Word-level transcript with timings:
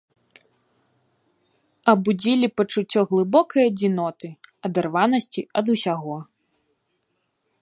Абудзілі 1.93 2.47
пачуццё 2.61 3.01
глыбокай 3.13 3.63
адзіноты, 3.73 4.27
адарванасці 4.71 5.41
ад 5.63 5.75
усяго. 5.77 6.17